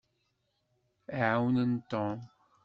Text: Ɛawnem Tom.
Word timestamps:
Ɛawnem 1.21 1.73
Tom. 1.89 2.19